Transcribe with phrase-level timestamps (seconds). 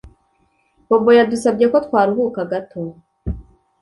[0.87, 2.81] Bobo yadusabye ko twaruhuka gato